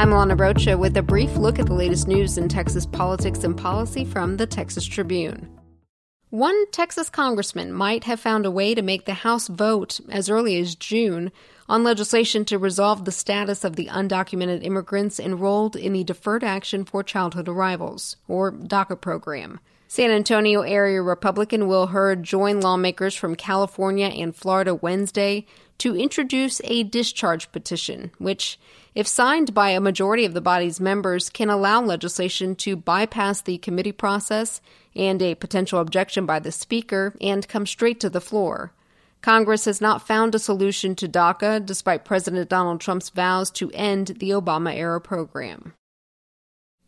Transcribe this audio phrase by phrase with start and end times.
[0.00, 3.54] I'm Alana Rocha with a brief look at the latest news in Texas politics and
[3.54, 5.46] policy from the Texas Tribune.
[6.30, 10.58] One Texas congressman might have found a way to make the House vote as early
[10.58, 11.30] as June
[11.68, 16.86] on legislation to resolve the status of the undocumented immigrants enrolled in the Deferred Action
[16.86, 19.60] for Childhood Arrivals, or DACA program.
[19.92, 25.46] San Antonio area Republican Will Hurd joined lawmakers from California and Florida Wednesday
[25.78, 28.56] to introduce a discharge petition, which,
[28.94, 33.58] if signed by a majority of the body's members, can allow legislation to bypass the
[33.58, 34.60] committee process
[34.94, 38.72] and a potential objection by the Speaker and come straight to the floor.
[39.22, 44.06] Congress has not found a solution to DACA despite President Donald Trump's vows to end
[44.20, 45.74] the Obama era program.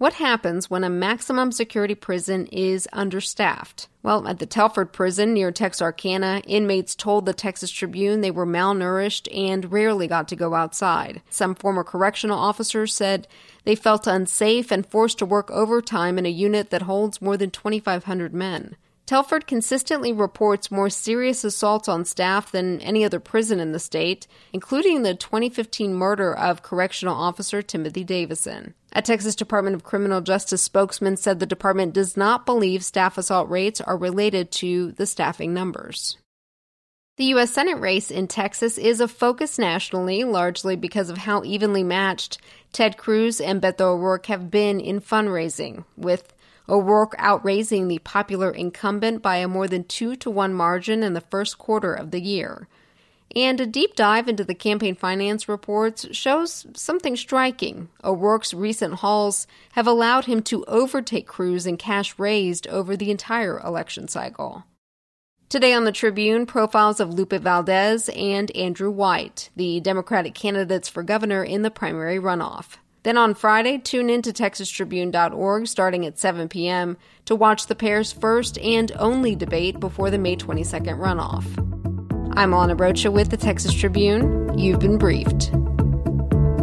[0.00, 3.86] What happens when a maximum security prison is understaffed?
[4.02, 9.28] Well, at the Telford prison near Texarkana, inmates told the Texas Tribune they were malnourished
[9.36, 11.20] and rarely got to go outside.
[11.28, 13.28] Some former correctional officers said
[13.64, 17.50] they felt unsafe and forced to work overtime in a unit that holds more than
[17.50, 18.76] 2,500 men.
[19.10, 24.28] Telford consistently reports more serious assaults on staff than any other prison in the state,
[24.52, 28.72] including the 2015 murder of correctional officer Timothy Davison.
[28.92, 33.50] A Texas Department of Criminal Justice spokesman said the department does not believe staff assault
[33.50, 36.16] rates are related to the staffing numbers.
[37.16, 37.50] The U.S.
[37.50, 42.40] Senate race in Texas is a focus nationally, largely because of how evenly matched
[42.72, 46.32] Ted Cruz and Beto O'Rourke have been in fundraising, with
[46.70, 51.20] O'Rourke outraising the popular incumbent by a more than two to one margin in the
[51.20, 52.68] first quarter of the year.
[53.34, 57.88] And a deep dive into the campaign finance reports shows something striking.
[58.02, 63.60] O'Rourke's recent hauls have allowed him to overtake Cruz in cash raised over the entire
[63.60, 64.64] election cycle.
[65.48, 71.02] Today on the Tribune, profiles of Lupe Valdez and Andrew White, the Democratic candidates for
[71.02, 72.76] governor in the primary runoff.
[73.02, 76.98] Then on Friday, tune in to TexasTribune.org starting at 7 p.m.
[77.24, 81.46] to watch the pair's first and only debate before the May 22nd runoff.
[82.36, 84.58] I'm Alana Rocha with the Texas Tribune.
[84.58, 85.50] You've been briefed.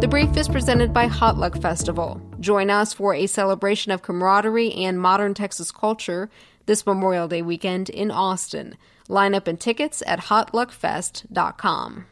[0.00, 2.22] The brief is presented by Hot Luck Festival.
[2.38, 6.30] Join us for a celebration of camaraderie and modern Texas culture
[6.66, 8.76] this Memorial Day weekend in Austin.
[9.08, 12.06] Line up and tickets at hotluckfest.com.